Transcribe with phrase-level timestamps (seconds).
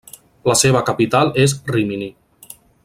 [0.51, 2.11] La seva capital és Rímini.